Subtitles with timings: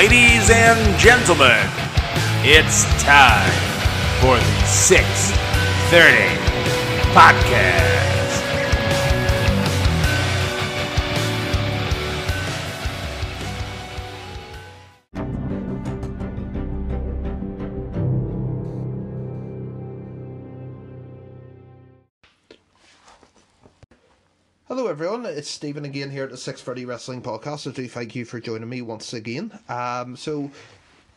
[0.00, 1.60] Ladies and gentlemen,
[2.42, 3.52] it's time
[4.22, 5.36] for the 630
[7.12, 7.89] podcast.
[25.40, 27.66] It's Stephen again here at the Six Thirty Wrestling Podcast.
[27.66, 29.58] I do thank you for joining me once again.
[29.70, 30.50] Um, so,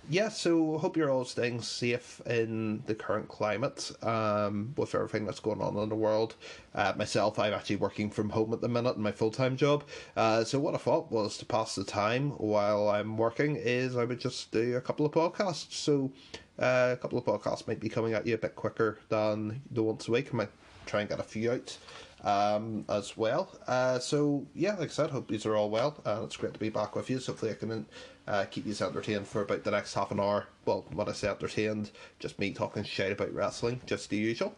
[0.09, 5.41] yeah, so hope you're all staying safe in the current climate um, with everything that's
[5.41, 6.35] going on in the world.
[6.73, 9.83] Uh, myself, I'm actually working from home at the minute in my full time job.
[10.15, 14.05] Uh, so, what I thought was to pass the time while I'm working is I
[14.05, 15.73] would just do a couple of podcasts.
[15.73, 16.13] So,
[16.57, 19.83] uh, a couple of podcasts might be coming at you a bit quicker than the
[19.83, 20.29] once a week.
[20.31, 20.51] I might
[20.85, 21.77] try and get a few out
[22.23, 23.49] um, as well.
[23.67, 26.01] Uh, so yeah, like I said, hope these are all well.
[26.05, 27.19] Uh, it's great to be back with you.
[27.19, 27.85] So hopefully I can
[28.27, 30.47] uh, keep you entertained for about the next half an hour.
[30.65, 34.55] Well, when I say entertained, just me talking shit about wrestling, just the usual.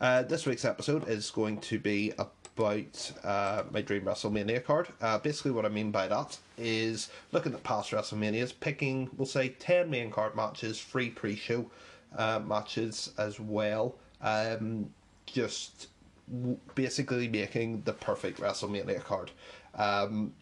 [0.00, 4.88] Uh, this week's episode is going to be about uh, my dream WrestleMania card.
[5.00, 9.50] Uh, basically, what I mean by that is looking at past WrestleManias, picking, we'll say,
[9.50, 11.70] 10 main card matches, free pre show
[12.16, 13.94] uh, matches as well.
[14.20, 14.90] Um,
[15.26, 15.88] just
[16.74, 19.30] basically making the perfect WrestleMania card.
[19.74, 20.32] Um,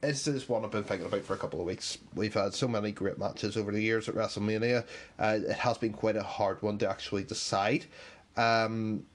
[0.00, 1.98] this is one I've been thinking about for a couple of weeks.
[2.14, 4.84] We've had so many great matches over the years at WrestleMania.
[5.18, 7.86] Uh, it has been quite a hard one to actually decide.
[8.36, 9.06] Um,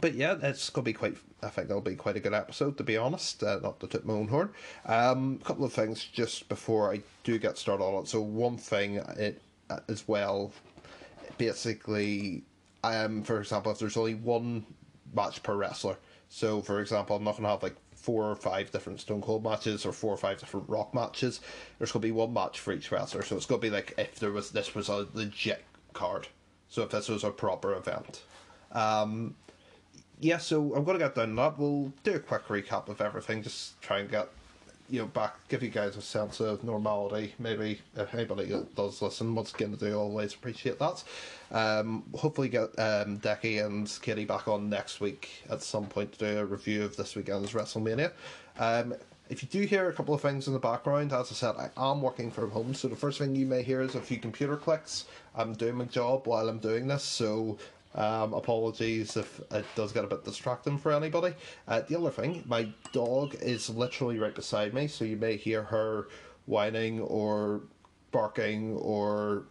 [0.00, 1.16] but yeah, it's to be quite.
[1.42, 3.42] I think it'll be quite a good episode, to be honest.
[3.42, 4.50] Uh, not to toot my own horn.
[4.86, 8.08] Um, a couple of things just before I do get started on it.
[8.08, 10.52] So one thing, it uh, as well.
[11.38, 12.42] Basically,
[12.82, 14.64] um, for example, if there's only one
[15.14, 15.96] match per wrestler,
[16.28, 19.42] so for example, I'm not going to have like four or five different Stone Cold
[19.42, 21.40] matches or four or five different Rock matches.
[21.78, 23.94] There's going to be one match for each wrestler, so it's going to be like
[23.96, 26.28] if there was this was a legit card,
[26.68, 28.22] so if this was a proper event.
[28.72, 29.36] Um,
[30.20, 31.58] yeah, so I'm going to get down that.
[31.58, 34.28] We'll do a quick recap of everything, just try and get
[34.88, 37.34] you know back, give you guys a sense of normality.
[37.38, 41.02] Maybe if anybody that does listen, once again, I do always appreciate that.
[41.50, 46.18] Um, hopefully, get um, Decky and Katie back on next week at some point to
[46.18, 48.12] do a review of this weekend's WrestleMania.
[48.58, 48.94] Um,
[49.30, 51.70] if you do hear a couple of things in the background, as I said, I
[51.90, 54.56] am working from home, so the first thing you may hear is a few computer
[54.56, 55.06] clicks.
[55.34, 57.56] I'm doing my job while I'm doing this, so
[57.94, 61.34] um, apologies if it does get a bit distracting for anybody.
[61.68, 65.62] Uh, the other thing, my dog is literally right beside me, so you may hear
[65.62, 66.08] her
[66.46, 67.62] whining or
[68.10, 69.44] barking or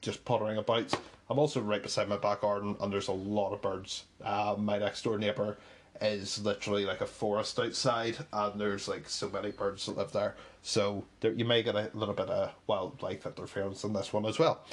[0.00, 0.92] just pottering about.
[1.28, 4.04] I'm also right beside my back garden, and there's a lot of birds.
[4.22, 5.58] Uh, my next door neighbour
[6.00, 10.34] is literally like a forest outside, and there's like so many birds that live there.
[10.62, 14.38] So there, you may get a little bit of wildlife interference in this one as
[14.38, 14.64] well.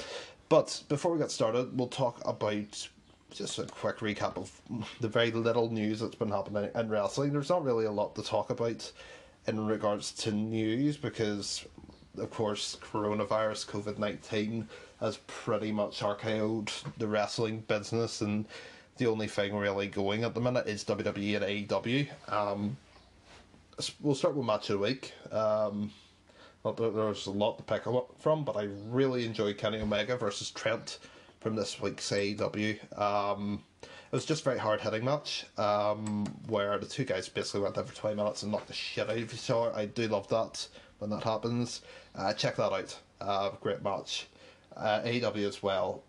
[0.48, 2.88] But before we get started, we'll talk about
[3.32, 4.60] just a quick recap of
[5.00, 7.32] the very little news that's been happening in wrestling.
[7.32, 8.90] There's not really a lot to talk about
[9.46, 11.64] in regards to news because,
[12.18, 14.68] of course, coronavirus, COVID 19
[15.00, 18.46] has pretty much RKO'd the wrestling business, and
[18.96, 22.32] the only thing really going at the minute is WWE and AEW.
[22.32, 22.76] Um,
[24.00, 25.12] we'll start with match of the week.
[25.30, 25.92] Um,
[26.64, 30.16] not that there's a lot to pick up from, but I really enjoyed Kenny Omega
[30.16, 30.98] versus Trent
[31.40, 32.98] from this week's AEW.
[32.98, 37.60] Um, it was just a very hard hitting match um, where the two guys basically
[37.60, 39.72] went there for 20 minutes and knocked the shit out of each other.
[39.74, 40.66] I do love that
[40.98, 41.82] when that happens.
[42.14, 42.98] Uh, check that out.
[43.20, 44.26] Uh, great match.
[44.76, 46.02] Uh, AEW as well.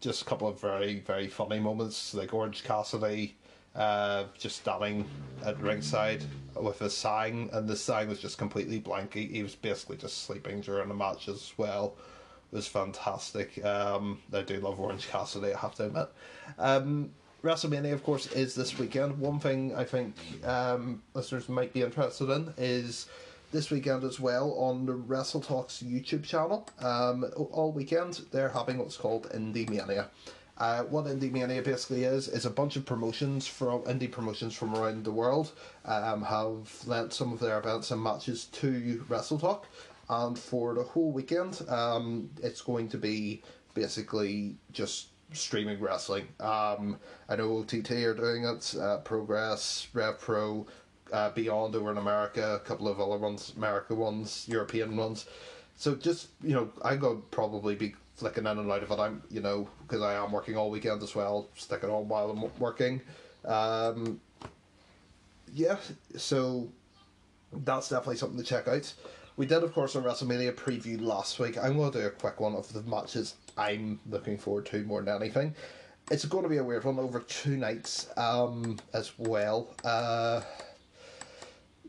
[0.00, 3.36] Just a couple of very, very funny moments like Orange Cassidy
[3.74, 5.08] uh, just standing
[5.44, 6.22] at ringside
[6.60, 9.14] with a sign, and the sign was just completely blank.
[9.14, 11.94] He was basically just sleeping during the match as well
[12.52, 13.64] was fantastic.
[13.64, 16.08] Um, I do love Orange Cassidy, I have to admit.
[16.58, 17.10] Um,
[17.42, 19.18] WrestleMania, of course, is this weekend.
[19.18, 20.14] One thing I think
[20.44, 23.06] um, listeners might be interested in is
[23.50, 26.68] this weekend as well on the Wrestle Talks YouTube channel.
[26.80, 30.08] Um, all weekend, they're having what's called Indie Mania.
[30.58, 34.76] Uh, what Indie Mania basically is is a bunch of promotions from indie promotions from
[34.76, 35.52] around the world
[35.86, 39.66] um, have lent some of their events and matches to Wrestle Talk
[40.08, 43.42] and for the whole weekend, um, it's going to be
[43.74, 46.28] basically just streaming wrestling.
[46.40, 50.66] Um, I know OTT are doing it, uh, Progress, Rev Pro,
[51.12, 55.26] uh, Beyond over in America, a couple of other ones, America ones, European ones.
[55.76, 58.98] So just you know, I'm gonna probably be flicking in and out of it.
[58.98, 62.58] I'm you know because I am working all weekend as well, sticking on while I'm
[62.58, 63.00] working.
[63.44, 64.20] Um,
[65.54, 65.76] yeah,
[66.16, 66.68] so
[67.52, 68.92] that's definitely something to check out.
[69.42, 71.58] We did, of course, a WrestleMania preview last week.
[71.58, 75.02] I'm going to do a quick one of the matches I'm looking forward to more
[75.02, 75.52] than anything.
[76.12, 79.74] It's going to be a weird one over two nights um, as well.
[79.82, 80.42] Uh,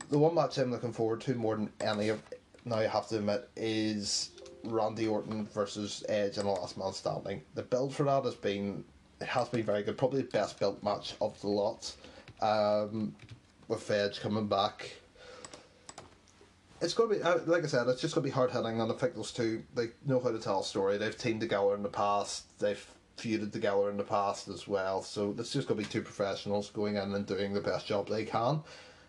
[0.10, 2.24] the one match I'm looking forward to more than any of
[2.66, 4.32] now I have to admit is
[4.64, 7.44] Randy Orton versus Edge in the Last Man Standing.
[7.54, 8.84] The build for that has been
[9.22, 11.96] it has been very good, probably the best built match of the lot.
[12.42, 13.14] Um,
[13.68, 15.03] with Edge coming back,
[16.84, 18.80] it's going to be uh, like I said, it's just going to be hard hitting,
[18.80, 20.98] and I think those two they know how to tell a story.
[20.98, 22.60] They've teamed together in the past.
[22.60, 22.86] They've
[23.18, 25.02] feuded together in the past as well.
[25.02, 28.08] So it's just going to be two professionals going in and doing the best job
[28.08, 28.62] they can.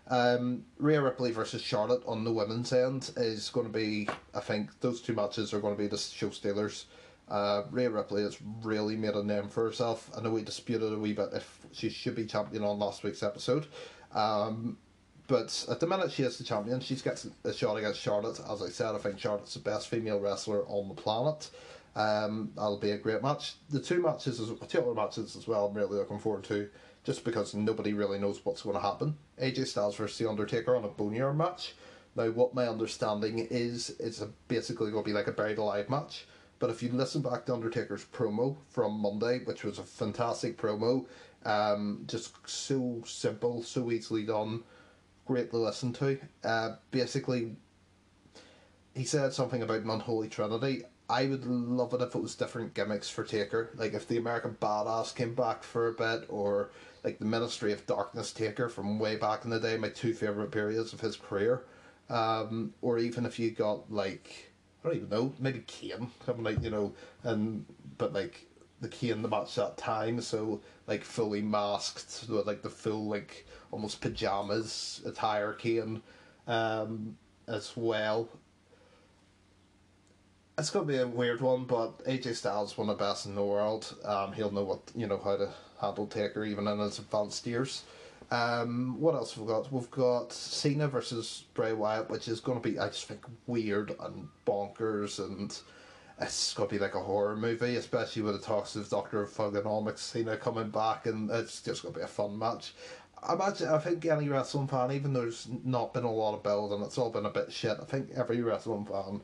[0.09, 4.79] Um, Rhea Ripley versus Charlotte on the women's end is going to be, I think,
[4.81, 6.87] those two matches are going to be the show stealers.
[7.29, 10.11] Uh, Rhea Ripley has really made a name for herself.
[10.17, 13.23] I know we disputed a wee bit if she should be champion on last week's
[13.23, 13.67] episode.
[14.13, 14.77] Um,
[15.27, 18.41] but at the minute she is the champion, she's gets a shot against Charlotte.
[18.51, 21.51] As I said, I think Charlotte's the best female wrestler on the planet.
[21.97, 23.55] Um, that'll be a great match.
[23.71, 25.67] The two matches, two other matches as well.
[25.67, 26.69] I'm really looking forward to
[27.05, 29.17] just because nobody really knows what's going to happen.
[29.41, 31.75] AJ Styles versus The Undertaker on a Boneyard match.
[32.17, 35.91] Now, what my understanding is, it's a, basically going to be like a buried alive
[35.91, 36.27] match.
[36.59, 41.07] But if you listen back to Undertaker's promo from Monday, which was a fantastic promo,
[41.45, 44.63] um, just so simple, so easily done,
[45.27, 46.19] great to listen to.
[46.43, 47.57] Uh, basically,
[48.95, 50.83] he said something about unholy trinity.
[51.09, 53.71] I would love it if it was different gimmicks for Taker.
[53.75, 56.71] Like if the American Badass came back for a bit, or
[57.03, 60.51] like the Ministry of Darkness Taker from way back in the day, my two favorite
[60.51, 61.65] periods of his career.
[62.09, 66.63] Um, or even if you got like I don't even know, maybe Kane coming out,
[66.63, 66.93] you know,
[67.23, 67.65] and
[67.99, 68.47] but like
[68.85, 73.47] the Kane the match that time, so like fully masked with like the full like
[73.71, 76.03] almost pajamas attire Kane
[76.47, 77.17] um,
[77.49, 78.29] as well.
[80.57, 83.43] It's gonna be a weird one, but AJ Styles one of the best in the
[83.43, 83.97] world.
[84.05, 85.49] Um, he'll know what you know how to
[85.81, 87.83] handle Taker even in his advanced years.
[88.31, 89.73] Um, what else have we got?
[89.73, 93.95] We've got Cena versus Bray Wyatt, which is going to be, I just think, weird
[94.01, 95.57] and bonkers, and
[96.21, 99.99] it's to be like a horror movie, especially with the talks of Doctor of Thuganomics,
[99.99, 102.75] Cena coming back, and it's just to be a fun match.
[103.23, 106.43] I imagine, I think any wrestling fan, even though there's not been a lot of
[106.43, 109.23] build and it's all been a bit shit, I think every wrestling fan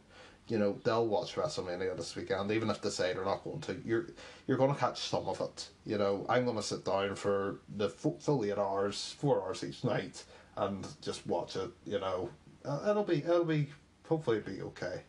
[0.51, 3.81] you know they'll watch WrestleMania this weekend, even if they say they're not going to.
[3.85, 4.07] You're
[4.47, 5.69] you're going to catch some of it.
[5.87, 9.85] You know, I'm going to sit down for the full eight hours, four hours each
[9.85, 10.25] night,
[10.57, 11.71] and just watch it.
[11.87, 12.31] You know,
[12.65, 13.69] uh, it'll be it'll be
[14.09, 15.03] hopefully it'll be okay,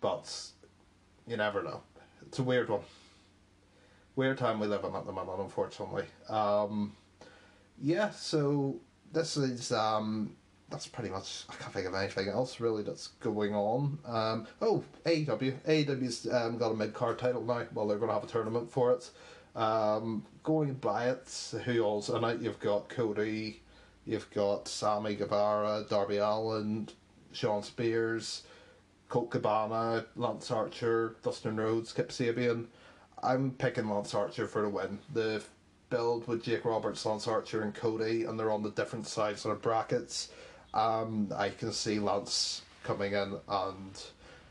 [0.00, 0.28] but
[1.26, 1.82] you never know.
[2.26, 2.82] It's a weird one.
[4.16, 6.04] Weird time we live in at the moment, unfortunately.
[6.28, 6.94] Um,
[7.80, 8.76] yeah, so
[9.12, 10.36] this is um,
[10.70, 11.44] that's pretty much.
[11.48, 13.98] I can't think of anything else really that's going on.
[14.04, 15.54] Um, oh, AEW.
[15.62, 17.66] AEW's um, got a mid card title now.
[17.72, 19.10] Well, they're going to have a tournament for it.
[19.56, 23.62] Um, going by it, who also tonight you've got Cody,
[24.04, 26.88] you've got Sammy Guevara, Darby Allin,
[27.32, 28.42] Shawn Spears,
[29.14, 32.66] Colt Cabana, Lance Archer, Dustin Rhodes, Kip Sabian.
[33.22, 34.98] I'm picking Lance Archer for the win.
[35.12, 35.40] The
[35.88, 39.50] build with Jake Roberts, Lance Archer, and Cody, and they're on the different sides of
[39.50, 40.30] the brackets.
[40.74, 44.02] Um, I can see Lance coming in and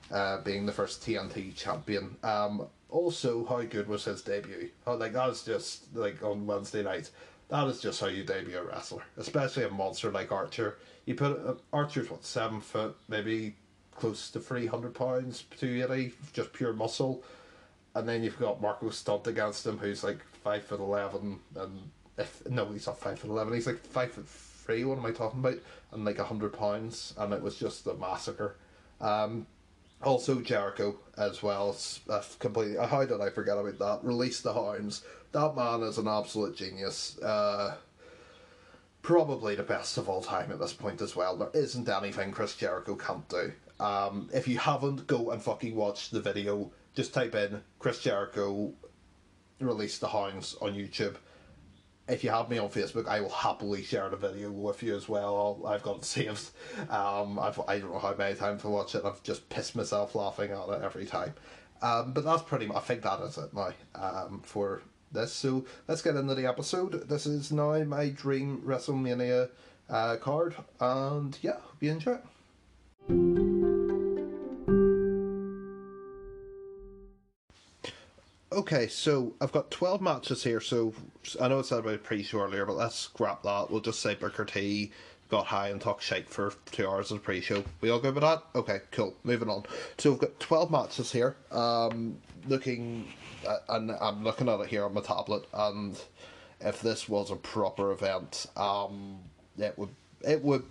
[0.10, 2.16] uh, being the first TNT champion.
[2.24, 4.70] Um, also, how good was his debut?
[4.88, 7.10] Oh, like that was just like on Wednesday night.
[7.50, 10.78] That is just how you debut a wrestler, especially a monster like Archer.
[11.06, 13.56] You put uh, Archer's what seven foot, maybe
[13.96, 17.24] close to three hundred pounds, two eighty, just pure muscle.
[17.96, 22.42] And then you've got Marko Stunt against him, who's like five foot eleven, and if
[22.50, 24.84] no, he's not five foot eleven, he's like five foot three.
[24.84, 25.60] What am I talking about?
[25.92, 28.56] And like a hundred pounds, and it was just a massacre.
[29.00, 29.46] Um,
[30.02, 31.76] also Jericho as well.
[32.10, 32.84] Uh, completely.
[32.84, 34.00] How did I forget about that?
[34.04, 35.04] Release the Hounds.
[35.32, 37.20] That man is an absolute genius.
[37.20, 37.76] Uh,
[39.02, 41.36] probably the best of all time at this point as well.
[41.36, 43.52] There isn't anything Chris Jericho can't do.
[43.84, 46.72] Um, if you haven't, go and fucking watch the video.
[46.96, 48.74] Just type in Chris Jericho
[49.60, 51.16] release the Hounds on YouTube
[52.08, 55.08] if you have me on Facebook, I will happily share the video with you as
[55.08, 55.62] well.
[55.66, 56.50] i have got saved.
[56.90, 59.06] Um, I've, I don't know how many times to watch it.
[59.06, 61.34] I've just pissed myself laughing at it every time.
[61.82, 65.32] Um, but that's pretty much, I think that is it now um, for this.
[65.34, 67.08] So let's get into the episode.
[67.08, 69.50] This is now my dream WrestleMania
[69.90, 70.56] uh, card.
[70.80, 72.20] And yeah, hope you enjoy
[73.10, 73.63] it.
[78.54, 80.94] Okay, so I've got 12 matches here, so
[81.42, 83.72] I know I said about pre show earlier, but let's scrap that.
[83.72, 84.92] We'll just say Booker T,
[85.30, 87.64] got high and talked shite for two hours of the pre-show.
[87.82, 88.44] We all good with that?
[88.54, 89.16] Okay, cool.
[89.24, 89.64] Moving on.
[89.98, 91.36] So we've got twelve matches here.
[91.52, 93.08] Um, looking,
[93.48, 96.00] uh, and I'm looking at it here on my tablet, and
[96.62, 99.18] if this was a proper event, um,
[99.58, 99.90] it would
[100.22, 100.64] it would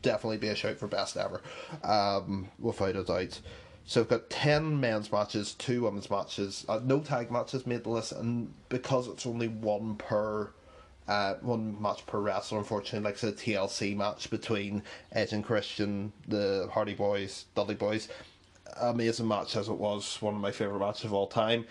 [0.00, 1.42] definitely be a shout for best ever,
[1.84, 3.40] um, without a doubt.
[3.88, 7.90] So we've got ten men's matches, two women's matches, uh, no tag matches made the
[7.90, 10.50] list, and because it's only one per
[11.06, 16.68] uh, one match per wrestler, unfortunately, like a TLC match between Edge and Christian, the
[16.72, 18.08] Hardy Boys, Dudley Boys.
[18.80, 21.64] Amazing match as it was, one of my favourite matches of all time.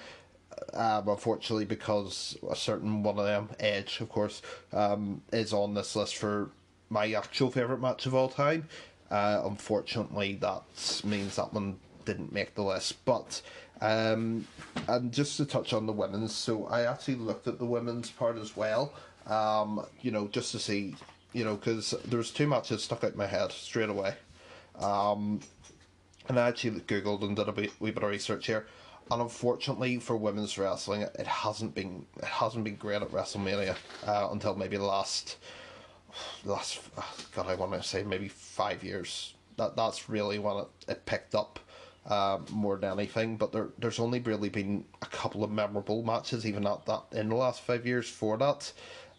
[0.74, 4.42] Um, unfortunately, because a certain one of them, Edge, of course,
[4.72, 6.52] um, is on this list for
[6.90, 8.70] my actual favourite match of all time.
[9.12, 10.64] Uh, unfortunately, that
[11.04, 13.04] means that one didn't make the list.
[13.06, 13.42] But
[13.82, 14.48] um,
[14.88, 18.38] and just to touch on the women's, so I actually looked at the women's part
[18.38, 18.94] as well.
[19.28, 20.96] Um, you know, just to see,
[21.34, 24.14] you know, because there was two matches stuck out in my head straight away.
[24.80, 25.40] Um,
[26.28, 28.66] and I actually googled and did a bit, wee bit of research here.
[29.12, 34.30] And unfortunately for women's wrestling, it hasn't been it hasn't been great at WrestleMania uh,
[34.32, 35.38] until maybe last
[36.44, 36.82] last
[37.36, 39.36] God I want to say maybe five years.
[39.58, 41.60] That that's really when it, it picked up
[42.08, 43.38] uh, more than anything.
[43.38, 47.30] But there there's only really been a couple of memorable matches even at that in
[47.30, 48.72] the last five years for that.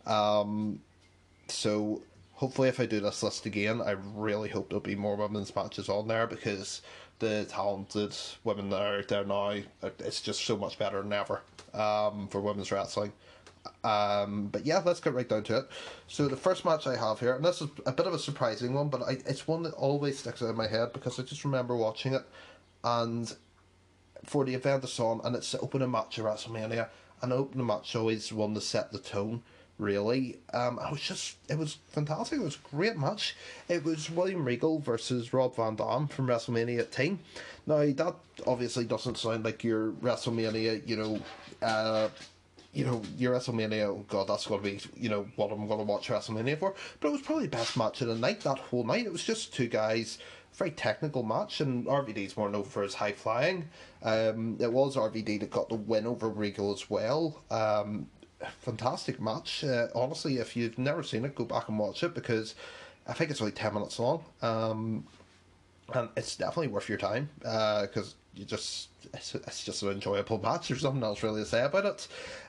[0.07, 0.81] Um,
[1.49, 2.02] so
[2.35, 5.88] hopefully, if I do this list again, I really hope there'll be more women's matches
[5.88, 6.83] on there because
[7.19, 11.40] the talented women that are out there now, it's just so much better than ever
[11.75, 13.12] um, for women's wrestling.
[13.83, 15.69] Um, but yeah, let's get right down to it.
[16.09, 18.75] So the first match I have here, and this is a bit of a surprising
[18.75, 21.45] one, but I, it's one that always sticks out in my head because I just
[21.45, 22.25] remember watching it,
[22.87, 23.35] and
[24.25, 26.88] for the event on, and it's the opening match of WrestleMania,
[27.21, 29.43] and the opening match always one to set the tone
[29.78, 30.38] really.
[30.55, 32.38] Um, I was just, it was fantastic.
[32.38, 33.37] It was a great match.
[33.69, 37.19] It was William Regal versus Rob Van Dam from WrestleMania 18.
[37.66, 38.14] Now, that
[38.47, 41.21] obviously doesn't sound like your WrestleMania, you know,
[41.61, 42.09] uh,
[42.73, 45.81] you know, your WrestleMania, oh god, that's going to be, you know, what I'm going
[45.81, 46.75] to watch WrestleMania for.
[47.00, 49.07] But it was probably the best match of the night, that whole night.
[49.07, 50.19] It was just two guys,
[50.56, 53.68] very technical match, and RVD's more known for his high flying.
[54.02, 57.42] Um, it was RVD that got the win over Regal as well.
[57.50, 58.08] Um,
[58.60, 59.64] fantastic match.
[59.64, 62.54] Uh, honestly, if you've never seen it, go back and watch it because
[63.06, 64.25] I think it's only 10 minutes long.
[64.42, 65.06] Um,
[65.94, 70.38] and it's definitely worth your time because uh, you just it's, it's just an enjoyable
[70.38, 70.68] match.
[70.68, 72.08] There's nothing else really to say about it.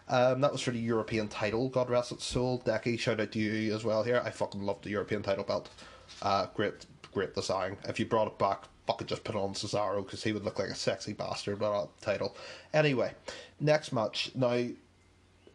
[0.09, 1.69] Um, that was for the European title.
[1.69, 2.61] God rest its soul.
[2.65, 4.21] Decky, shout out to you as well here.
[4.25, 5.69] I fucking love the European title belt.
[6.21, 6.85] Uh, great,
[7.17, 7.77] great design.
[7.89, 10.69] If you brought it back, fucking just put on Cesaro because he would look like
[10.69, 12.35] a sexy bastard without title.
[12.75, 13.11] Anyway,
[13.59, 14.29] next match.
[14.35, 14.67] Now,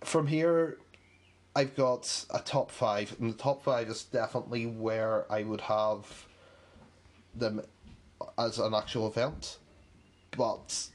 [0.00, 0.78] from here,
[1.54, 6.26] I've got a top five, and the top five is definitely where I would have
[7.33, 7.62] them
[8.37, 9.59] as an actual event,
[10.37, 10.88] but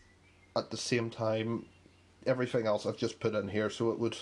[0.57, 1.65] at the same time,
[2.25, 4.17] everything else I've just put in here, so it would.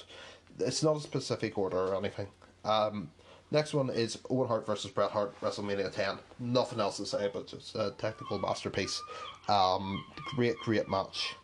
[0.60, 2.28] It's not a specific order or anything.
[2.64, 3.10] Um,
[3.52, 6.18] next one is Owen Hart versus Bret Hart, WrestleMania 10.
[6.40, 9.02] Nothing else to say, but just a technical masterpiece.
[9.48, 10.04] Um,
[10.36, 11.36] great, great match.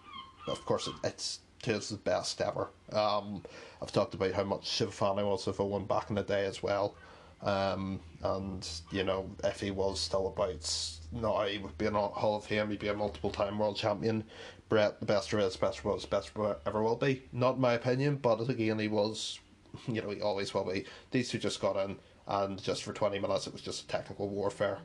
[0.47, 2.69] Of course, it, it's his best ever.
[2.91, 3.43] Um,
[3.81, 6.45] I've talked about how much a fan I was of Owen back in the day
[6.45, 6.95] as well.
[7.43, 12.37] Um, and you know, if he was still about now, he would be a Hall
[12.37, 12.69] of Fame.
[12.69, 14.23] He'd be a multiple-time world champion.
[14.69, 16.31] Bret, the best there is, best was, best
[16.65, 17.23] ever will be.
[17.33, 19.39] Not my opinion, but again, he was.
[19.87, 20.85] You know, he always will be.
[21.11, 21.97] These two just got in,
[22.27, 24.79] and just for twenty minutes, it was just a technical warfare.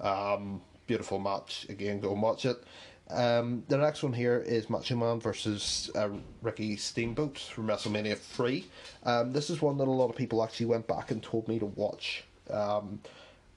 [0.00, 1.66] Um, beautiful match.
[1.68, 2.62] Again, go watch it.
[3.10, 8.64] Um, the next one here is Macho Man versus uh, Ricky Steamboat from WrestleMania 3.
[9.04, 11.58] Um, this is one that a lot of people actually went back and told me
[11.58, 12.24] to watch.
[12.50, 13.00] Um,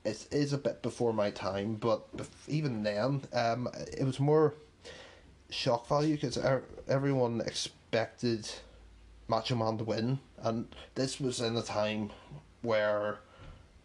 [0.04, 2.06] it is a bit before my time, but
[2.48, 4.56] even then, um, it was more
[5.50, 6.38] shock value because
[6.88, 8.48] everyone expected
[9.28, 12.12] Macho Man to win, and this was in a time
[12.62, 13.20] where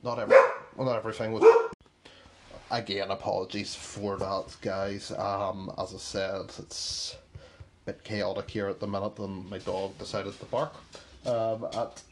[0.03, 0.37] not every,
[0.77, 1.43] well, not everything was
[2.71, 5.11] again, apologies for that, guys.
[5.13, 9.99] Um, as I said, it's a bit chaotic here at the minute, and my dog
[9.99, 10.75] decided to bark.
[11.27, 12.03] Um, at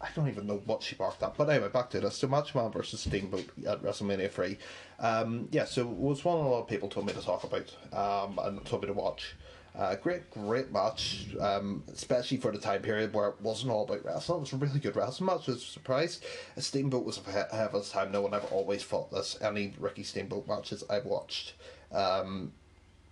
[0.00, 2.18] I don't even know what she barked at, but anyway, back to this.
[2.18, 4.58] So, Macho Man versus Steamboat at WrestleMania 3.
[4.98, 7.74] Um, yeah, so it was one a lot of people told me to talk about
[7.92, 9.34] um, and told me to watch.
[9.76, 14.04] Uh, great, great match, um, especially for the time period where it wasn't all about
[14.04, 14.38] wrestling.
[14.38, 15.48] It was a really good wrestling match.
[15.48, 16.24] I was surprised.
[16.56, 19.36] Steamboat was ahead of his time, though, and I've always thought this.
[19.40, 21.54] Any Ricky Steamboat matches I've watched,
[21.90, 22.52] um,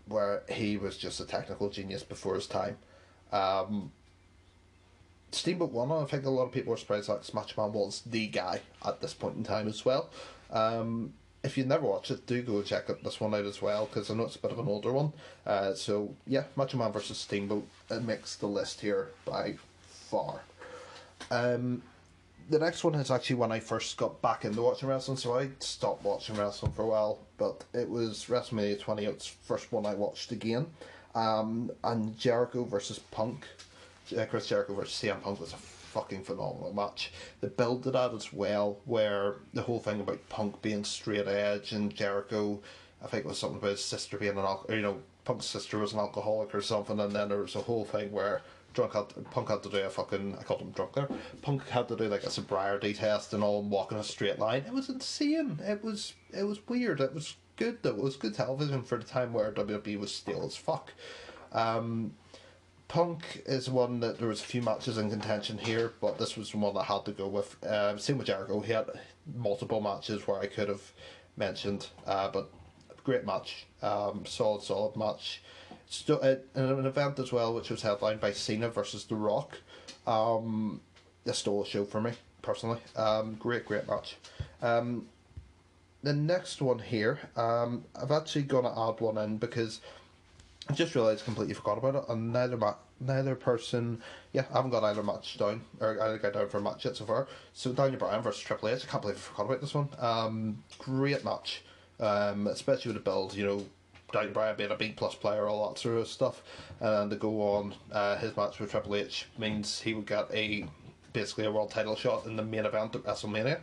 [0.06, 2.78] where he was just a technical genius before his time.
[3.32, 3.90] Um,
[5.32, 5.90] Steamboat won.
[5.90, 9.00] I think a lot of people were surprised that Macho Man was the guy at
[9.00, 10.10] this point in time as well.
[10.50, 14.10] Um, if you've never watched it, do go check this one out as well because
[14.10, 15.12] I know it's a bit of an older one.
[15.46, 19.56] Uh, so yeah, Macho Man versus Steamboat it makes the list here by
[20.10, 20.40] far.
[21.30, 21.82] Um,
[22.48, 25.48] the next one is actually when I first got back into watching wrestling, so I
[25.60, 29.94] stopped watching wrestling for a while, but it was WrestleMania 20, it's first one I
[29.94, 30.66] watched again.
[31.14, 33.46] Um, and Jericho versus Punk,
[34.16, 35.56] uh, Chris Jericho versus CM Punk was a
[35.92, 37.12] fucking phenomenal match.
[37.40, 41.72] The build to that as well, where the whole thing about Punk being straight edge
[41.72, 42.60] and Jericho,
[43.04, 45.78] I think it was something about his sister being an alcoholic, you know, Punk's sister
[45.78, 48.42] was an alcoholic or something, and then there was a whole thing where
[48.74, 51.08] drunk had Punk had to do a fucking I called him drunk there.
[51.42, 54.38] Punk had to do like a sobriety test and all and walk in a straight
[54.38, 54.64] line.
[54.66, 55.60] It was insane.
[55.62, 57.00] It was it was weird.
[57.00, 57.90] It was good though.
[57.90, 60.92] It was good television for the time where WWE was still as fuck.
[61.52, 62.14] Um,
[62.92, 66.54] Punk is one that there was a few matches in contention here, but this was
[66.54, 67.56] one I had to go with.
[67.64, 68.60] Uh, same with Jericho.
[68.60, 68.90] He had
[69.34, 70.92] multiple matches where I could have
[71.38, 72.50] mentioned, uh, but
[73.02, 75.40] great match, um, solid, solid match.
[75.88, 79.56] Sto- uh, an event as well, which was headlined by Cena versus The Rock.
[80.06, 80.82] Um,
[81.24, 82.80] this stole a show for me personally.
[82.94, 84.18] Um, great, great match.
[84.60, 85.08] Um,
[86.02, 89.80] the next one here, um, I've actually gonna add one in because
[90.68, 94.00] I just realised completely forgot about it, and neither ma- neither person,
[94.32, 96.96] yeah, I haven't got either match down or either guy down for a match yet
[96.96, 97.26] so far.
[97.52, 99.88] So Daniel Bryan versus Triple H, I can't believe I forgot about this one.
[99.98, 101.62] Um, great match,
[101.98, 103.34] um, especially with the build.
[103.34, 103.66] You know,
[104.12, 106.42] Daniel Bryan being a B plus player, all that sort of stuff,
[106.80, 110.66] and to go on uh, his match with Triple H means he would get a
[111.12, 113.60] basically a world title shot in the main event at WrestleMania,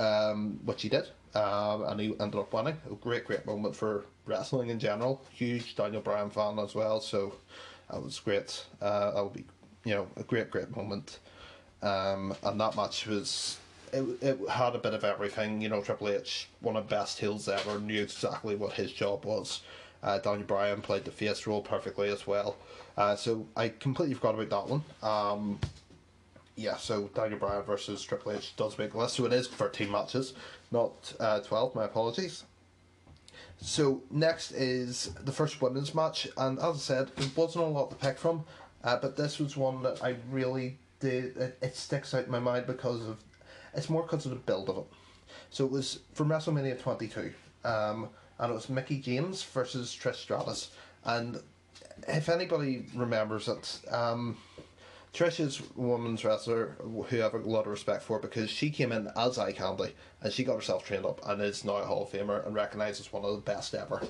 [0.00, 1.06] um, which he did.
[1.34, 2.76] Um, and he ended up winning.
[2.90, 5.22] A great, great moment for wrestling in general.
[5.30, 7.34] Huge Daniel Bryan fan as well, so
[7.90, 8.64] that was great.
[8.80, 9.44] Uh, that would be,
[9.84, 11.20] you know, a great, great moment.
[11.82, 13.58] Um, and that match was,
[13.92, 15.60] it, it had a bit of everything.
[15.60, 19.24] You know, Triple H, one of the best heels ever, knew exactly what his job
[19.24, 19.60] was.
[20.02, 22.56] Uh, Daniel Bryan played the face role perfectly as well.
[22.96, 24.82] Uh, so I completely forgot about that one.
[25.02, 25.60] Um,
[26.56, 29.14] yeah, so Daniel Bryan versus Triple H does make the list.
[29.16, 30.34] So it is 13 matches,
[30.70, 31.74] not uh, 12.
[31.74, 32.44] My apologies.
[33.60, 37.90] So next is the first women's match, and as I said, there wasn't a lot
[37.90, 38.44] to pick from,
[38.82, 41.36] uh, but this was one that I really did.
[41.36, 43.22] It, it sticks out in my mind because of
[43.74, 44.86] it's more because of the build of it.
[45.50, 47.32] So it was from WrestleMania 22,
[47.64, 48.08] um,
[48.38, 50.70] and it was Mickie James versus Trish Stratus,
[51.04, 51.40] and
[52.08, 53.80] if anybody remembers it.
[53.90, 54.38] Um,
[55.12, 58.70] Trish is a women's wrestler who I have a lot of respect for because she
[58.70, 61.84] came in as eye candy and she got herself trained up and is now a
[61.84, 64.02] Hall of Famer and recognised as one of the best ever.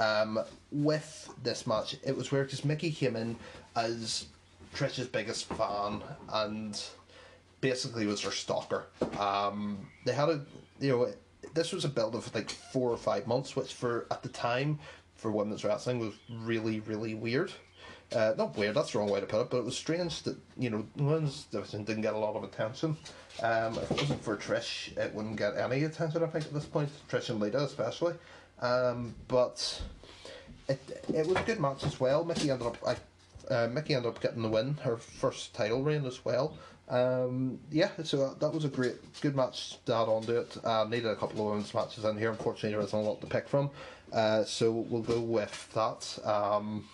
[0.00, 0.40] Um,
[0.72, 3.36] with this match, it was weird because Mickie came in
[3.76, 4.26] as
[4.74, 6.82] Trish's biggest fan and
[7.60, 8.86] basically was her stalker.
[9.18, 10.44] Um, they had a,
[10.80, 11.12] you know,
[11.54, 14.78] this was a build of like four or five months, which for at the time
[15.14, 17.52] for women's wrestling was really, really weird.
[18.14, 20.36] Uh, not weird, that's the wrong way to put it, but it was strange that,
[20.56, 22.96] you know, women's division didn't get a lot of attention.
[23.42, 26.64] Um, if it wasn't for Trish, it wouldn't get any attention, I think, at this
[26.64, 26.88] point.
[27.10, 28.14] Trish and Lita, especially.
[28.60, 29.82] Um, but
[30.68, 30.80] it
[31.12, 32.24] it was a good match as well.
[32.24, 32.96] Mickie ended up, I,
[33.52, 36.56] uh, Mickie ended up getting the win, her first title reign as well.
[36.88, 40.56] Um, yeah, so that was a great, good match to add on to it.
[40.64, 42.30] Uh, needed a couple of women's matches in here.
[42.30, 43.70] Unfortunately, there isn't a lot to pick from.
[44.12, 46.18] Uh, so we'll go with that.
[46.24, 46.88] Um,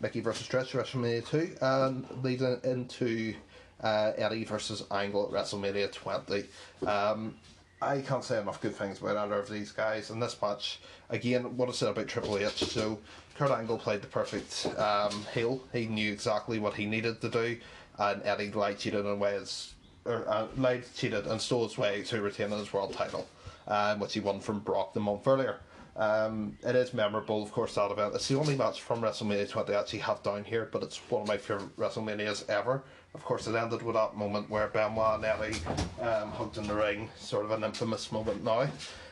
[0.00, 3.34] Mickie versus Trish WrestleMania 2 and leading into
[3.82, 6.44] uh, Eddie versus Angle at WrestleMania 20.
[6.86, 7.34] Um,
[7.82, 10.10] I can't say enough good things about either of these guys.
[10.10, 10.78] In this match,
[11.10, 12.64] again, what I said about Triple H.
[12.64, 12.98] So,
[13.36, 15.62] Kurt Angle played the perfect um, heel.
[15.72, 17.58] He knew exactly what he needed to do,
[17.98, 22.22] and Eddie lied, cheated, and ways, or uh, lied, cheated, and stole his way to
[22.22, 23.26] retain his world title,
[23.68, 25.58] um, which he won from Brock the month earlier.
[25.96, 28.14] Um, it is memorable, of course, that event.
[28.14, 31.22] It's the only match from WrestleMania 20 I actually have down here, but it's one
[31.22, 32.82] of my favourite WrestleManias ever.
[33.14, 35.56] Of course, it ended with that moment where Benoit and Eddie
[36.00, 38.68] um, hugged in the ring, sort of an infamous moment now.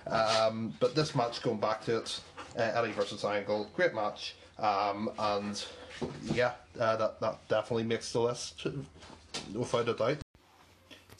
[0.08, 2.20] Um, but this match, going back to it,
[2.58, 4.34] uh, Eddie versus Angle, great match.
[4.58, 5.64] Um, and
[6.32, 8.66] yeah, uh, that, that definitely makes the list,
[9.54, 10.21] without a doubt.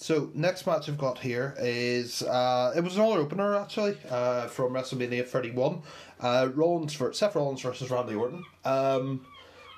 [0.03, 4.49] So next match I've got here is uh, it was an all opener actually uh,
[4.49, 5.81] from WrestleMania 31.
[6.19, 8.43] Uh, Rollins for Seth Rollins versus Randy Orton.
[8.65, 9.25] Um,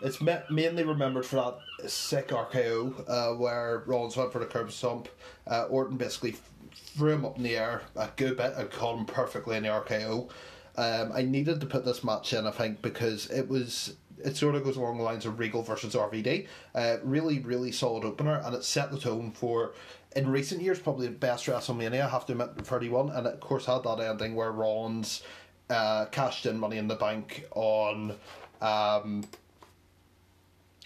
[0.00, 4.72] it's ma- mainly remembered for that sick RKO uh, where Rollins went for the curb
[4.72, 5.10] stomp.
[5.46, 6.37] Uh, Orton basically
[6.72, 9.68] threw him up in the air a good bit and caught him perfectly in the
[9.68, 10.30] RKO.
[10.76, 14.54] Um, I needed to put this match in, I think, because it was it sort
[14.54, 16.46] of goes along the lines of Regal versus RVD.
[16.74, 19.74] Uh, really, really solid opener, and it set the tone for
[20.16, 22.03] in recent years probably the best WrestleMania.
[22.03, 25.22] I have to admit, thirty one, and it, of course had that ending where Rollins
[25.70, 28.14] uh, cashed in Money in the Bank on.
[28.61, 29.24] Um,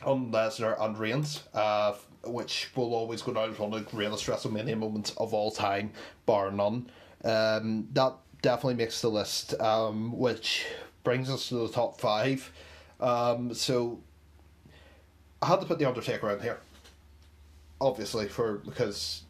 [0.04, 4.26] on Lesnar and Reigns, uh, which will always go down as one of the greatest
[4.26, 5.90] WrestleMania moments of all time,
[6.24, 6.88] bar none.
[7.24, 10.66] Um, that definitely makes the list, um, which
[11.02, 12.52] brings us to the top five.
[13.00, 13.98] Um, so
[15.42, 16.60] I had to put the Undertaker in here,
[17.80, 19.22] obviously, for because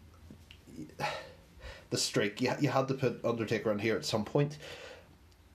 [1.91, 2.41] the streak.
[2.41, 4.59] You you had to put Undertaker in here at some point.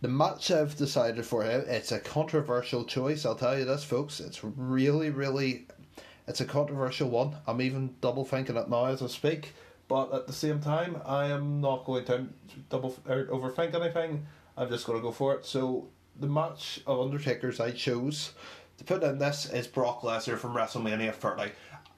[0.02, 3.26] The match I've decided for him, it's a controversial choice.
[3.26, 4.20] I'll tell you this, folks.
[4.20, 5.66] It's really, really,
[6.28, 7.38] it's a controversial one.
[7.48, 9.54] I'm even double thinking it now as I speak.
[9.88, 12.28] But at the same time, I am not going to
[12.70, 14.26] double or overthink anything.
[14.58, 15.46] I'm just going to go for it.
[15.46, 15.88] So
[16.20, 18.34] the match of Undertakers I chose
[18.78, 21.52] to put in this is Brock Lesnar from WrestleMania 30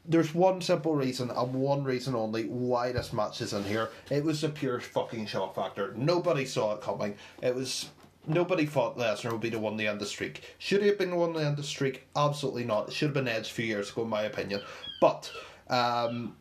[0.07, 3.89] there's one simple reason and one reason only why this match is in here.
[4.09, 5.93] It was a pure fucking shock factor.
[5.95, 7.15] Nobody saw it coming.
[7.41, 7.89] It was
[8.27, 10.55] nobody thought Lesnar would be the one to end the streak.
[10.57, 12.07] Should he have been the one to end the streak?
[12.15, 12.89] Absolutely not.
[12.89, 14.61] It should have been Edge a few years ago, in my opinion.
[15.01, 15.31] But
[15.69, 16.35] um,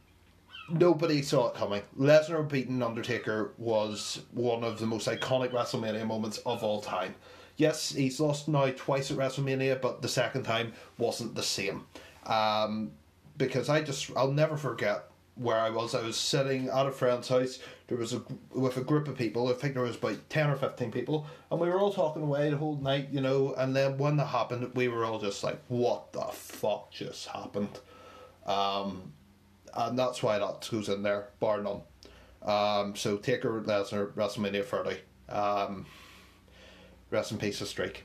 [0.71, 1.83] nobody saw it coming.
[1.99, 7.15] Lesnar beating Undertaker was one of the most iconic WrestleMania moments of all time.
[7.57, 11.87] Yes, he's lost now twice at WrestleMania, but the second time wasn't the same.
[12.27, 12.91] Um,
[13.37, 15.05] because I just I'll never forget
[15.37, 15.95] where I was.
[15.95, 17.59] I was sitting at a friend's house.
[17.89, 19.49] There was a with a group of people.
[19.49, 22.51] I think there was about ten or fifteen people, and we were all talking away
[22.51, 23.55] the whole night, you know.
[23.55, 27.81] And then when that happened, we were all just like, "What the fuck just happened?"
[28.47, 29.13] Um,
[29.75, 31.83] and that's why that goes in there, bar none.
[32.43, 34.99] Um, so Taker Lesnar WrestleMania thirty.
[35.29, 35.87] Um,
[37.11, 38.05] rest in peace, a streak.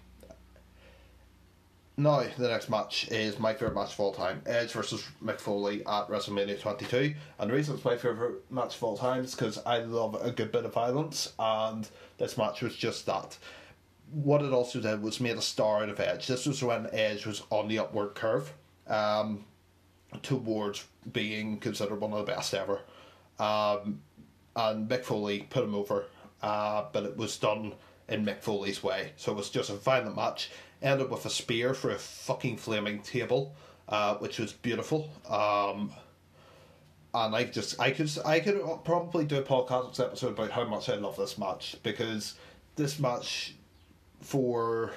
[1.99, 5.81] Now, the next match is my favourite match of all time Edge versus Mick Foley
[5.85, 7.13] at WrestleMania 22.
[7.37, 10.31] And the reason it's my favourite match of all time is because I love a
[10.31, 13.37] good bit of violence, and this match was just that.
[14.13, 16.25] What it also did was made a star out of Edge.
[16.25, 18.53] This was when Edge was on the upward curve
[18.87, 19.43] um,
[20.23, 22.79] towards being considered one of the best ever.
[23.39, 23.99] Um,
[24.55, 26.05] and Mick Foley put him over,
[26.41, 27.73] uh, but it was done
[28.09, 29.13] in Mick Foley's way.
[29.17, 30.49] So it was just a violent match
[30.81, 33.55] ended with a spear for a fucking flaming table,
[33.87, 35.09] uh, which was beautiful.
[35.29, 35.91] Um,
[37.13, 40.89] and I just I could I could probably do a podcast episode about how much
[40.89, 42.35] I love this match because
[42.75, 43.55] this match
[44.21, 44.91] for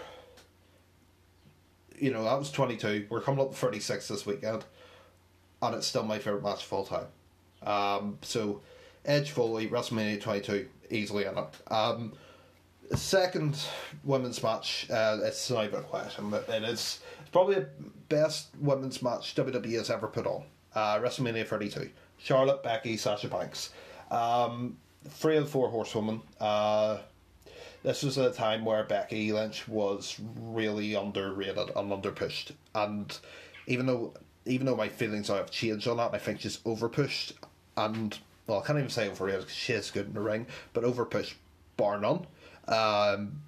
[1.99, 3.07] you know that was twenty two.
[3.09, 4.65] We're coming up to thirty six this weekend,
[5.63, 7.07] and it's still my favorite match of all time.
[7.63, 8.61] Um, so
[9.07, 11.37] Edge Foley WrestleMania twenty two easily it.
[11.73, 12.13] Um,
[12.97, 13.59] second
[14.05, 17.69] women's match, uh, it's not even a question, it is it's probably the
[18.09, 20.45] best women's match WWE has ever put on.
[20.75, 21.91] Uh, WrestleMania 32.
[22.19, 23.71] Charlotte, Becky, Sasha Banks.
[24.11, 24.77] Um,
[25.09, 26.23] three the four horsewomen.
[26.41, 26.99] Uh,
[27.83, 32.53] this was a time where Becky Lynch was really underrated and underpushed.
[32.75, 33.17] And
[33.67, 37.33] even though even though my feelings have changed on that, I think she's overpushed
[37.77, 40.85] and well, I can't even say overrated because she is good in the ring, but
[40.85, 41.35] overpushed
[41.77, 42.27] bar none.
[42.69, 43.43] Um,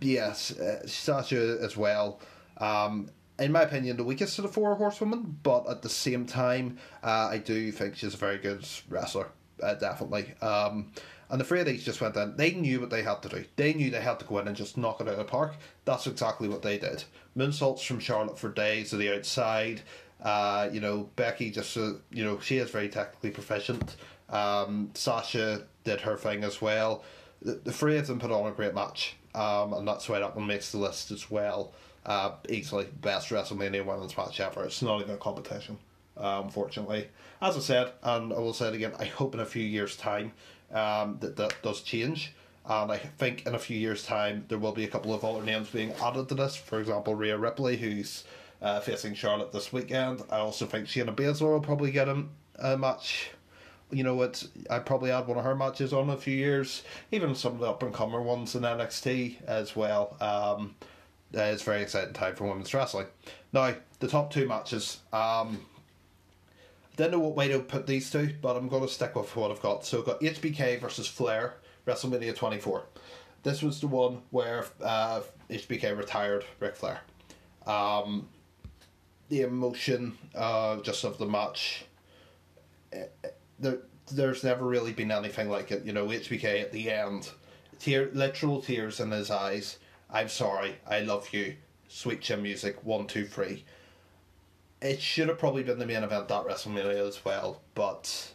[0.00, 2.20] yes, uh, Sasha as well.
[2.58, 6.78] Um, in my opinion, the weakest of the four horsewomen, but at the same time,
[7.02, 9.28] uh, I do think she's a very good wrestler,
[9.62, 10.34] uh, definitely.
[10.42, 10.92] Um,
[11.30, 12.36] and the three of these just went in.
[12.36, 13.44] They knew what they had to do.
[13.56, 15.54] They knew they had to go in and just knock it out of the park.
[15.84, 17.04] That's exactly what they did.
[17.36, 19.80] Moonsaults from Charlotte for days to the outside.
[20.20, 23.96] Uh, you know, Becky just, uh, you know, she is very technically proficient.
[24.28, 27.04] Um, Sasha did her thing as well
[27.42, 30.46] the, three of them put on a great match, um, and that's why that one
[30.46, 31.72] makes the list as well.
[32.06, 34.64] Uh, easily best WrestleMania women's match ever.
[34.64, 35.78] It's not even a competition,
[36.16, 37.08] uh, unfortunately.
[37.42, 39.96] As I said, and I will say it again, I hope in a few years'
[39.96, 40.32] time
[40.72, 42.32] um, that that does change.
[42.66, 45.42] And I think in a few years' time there will be a couple of other
[45.42, 46.56] names being added to this.
[46.56, 48.24] For example, Rhea Ripley, who's
[48.62, 50.22] uh, facing Charlotte this weekend.
[50.30, 52.24] I also think Shayna Baszler will probably get a,
[52.58, 53.30] a match
[53.90, 54.46] you know what?
[54.68, 57.66] I probably had one of her matches on a few years, even some of the
[57.66, 60.16] up and comer ones in NXT as well.
[60.20, 60.74] Um,
[61.32, 63.06] it's very exciting time for women's wrestling.
[63.52, 65.00] Now, the top two matches.
[65.12, 65.66] Um,
[66.92, 69.34] I didn't know what way to put these two, but I'm going to stick with
[69.36, 69.86] what I've got.
[69.86, 71.54] So I've got HBK versus Flair,
[71.86, 72.84] WrestleMania 24.
[73.42, 77.00] This was the one where uh, HBK retired Ric Flair.
[77.66, 78.28] Um,
[79.30, 81.84] the emotion uh, just of the match.
[82.92, 83.78] It, there,
[84.12, 85.84] there's never really been anything like it.
[85.84, 87.30] You know, HBK at the end,
[87.78, 89.78] tear, literal tears in his eyes.
[90.10, 91.54] I'm sorry, I love you.
[91.88, 93.64] Sweet Chin Music, one, two, three.
[94.80, 98.32] It should have probably been the main event that WrestleMania as well, but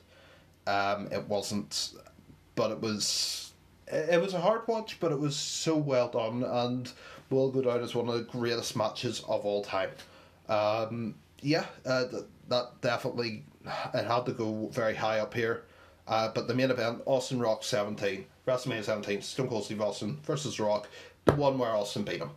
[0.68, 1.94] um, it wasn't.
[2.56, 3.54] But it was
[3.88, 6.92] it was a hard watch, but it was so well done and
[7.30, 9.90] will go down as one of the greatest matches of all time.
[10.50, 13.44] Um, yeah, uh, th- that definitely
[13.93, 15.63] it had to go very high up here.
[16.08, 20.60] Uh, but the main event, Austin Rock 17, WrestleMania 17, Stone Cold Steve Austin versus
[20.60, 20.88] Rock,
[21.25, 22.30] the one where Austin beat him.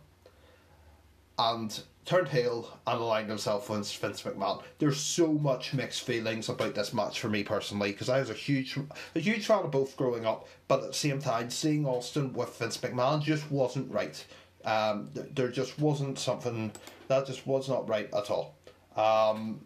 [1.37, 4.63] And turned heel and aligned himself with Vince McMahon.
[4.79, 8.33] There's so much mixed feelings about this match for me personally because I was a
[8.33, 8.79] huge,
[9.13, 12.57] a huge fan of both growing up, but at the same time, seeing Austin with
[12.57, 14.25] Vince McMahon just wasn't right.
[14.65, 16.71] Um, there just wasn't something
[17.07, 18.55] that just was not right at all.
[18.95, 19.61] Um,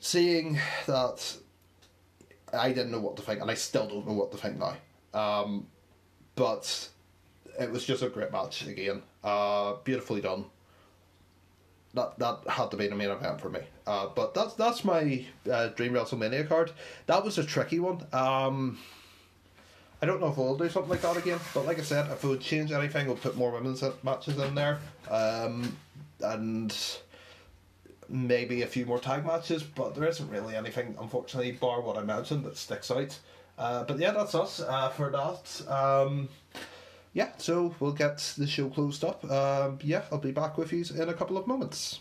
[0.00, 1.36] seeing that
[2.52, 4.76] I didn't know what to think, and I still don't know what to think now.
[5.14, 5.66] Um,
[6.34, 6.88] but
[7.58, 9.02] it was just a great match again.
[9.22, 10.44] Uh, beautifully done.
[11.94, 13.60] That that had to be the main event for me.
[13.86, 16.70] Uh, but that's that's my uh, dream WrestleMania card.
[17.06, 18.06] That was a tricky one.
[18.12, 18.78] Um,
[20.00, 21.40] I don't know if we'll do something like that again.
[21.54, 24.54] But like I said, if we would change anything, we'll put more women's matches in
[24.54, 24.78] there.
[25.10, 25.76] Um,
[26.20, 26.76] and
[28.08, 32.02] maybe a few more tag matches, but there isn't really anything, unfortunately, bar what I
[32.02, 33.18] mentioned, that sticks out.
[33.58, 35.70] Uh, but yeah, that's us uh, for that.
[35.70, 36.28] Um,
[37.12, 39.28] yeah, so we'll get the show closed up.
[39.30, 42.00] Um, yeah, I'll be back with you in a couple of moments.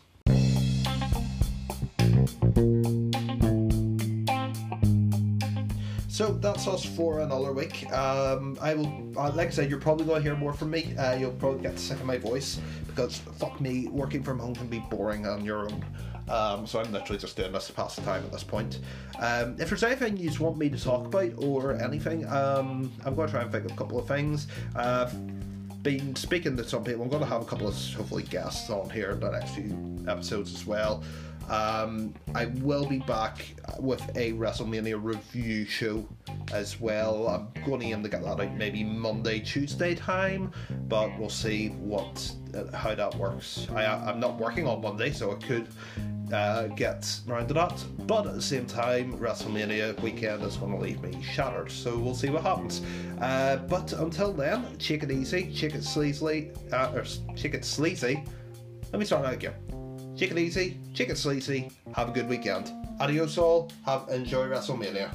[6.41, 7.91] That's us for another week.
[7.91, 10.95] Um, I will, uh, like I said, you're probably going to hear more from me.
[10.97, 14.67] Uh, you'll probably get sick of my voice because fuck me, working from home can
[14.67, 15.85] be boring on your own.
[16.29, 18.79] Um, so I'm literally just doing this to pass the time at this point.
[19.19, 23.15] Um, if there's anything you just want me to talk about or anything, um, I'm
[23.15, 24.47] going to try and think of a couple of things.
[24.75, 25.09] Uh,
[25.83, 27.01] been speaking to some people.
[27.03, 30.03] I'm going to have a couple of hopefully guests on here in the next few
[30.07, 31.01] episodes as well.
[31.49, 33.45] Um, I will be back
[33.79, 36.07] with a WrestleMania review show
[36.51, 37.27] as well.
[37.27, 40.51] I'm going to aim to get that out maybe Monday, Tuesday time,
[40.87, 43.67] but we'll see what uh, how that works.
[43.73, 45.67] I, I'm not working on Monday, so I could
[46.33, 47.83] uh, get round to that.
[47.99, 52.15] But at the same time, WrestleMania weekend is going to leave me shattered, so we'll
[52.15, 52.81] see what happens.
[53.21, 57.05] Uh, but until then, take it easy, take it sleazily, uh, or
[57.35, 58.23] take it sleazy.
[58.91, 59.53] Let me start that again.
[60.17, 61.69] Chicken easy, chicken sleazy.
[61.95, 62.71] Have a good weekend.
[62.99, 63.71] Adios all.
[63.85, 65.11] Have enjoy WrestleMania.